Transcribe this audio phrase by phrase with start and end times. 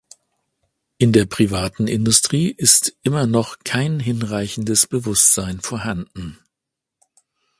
[0.97, 6.39] In der privaten Industrie ist immer noch kein hinreichendes Bewusstsein vorhanden.